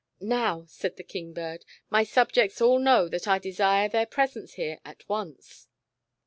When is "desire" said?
3.37-3.87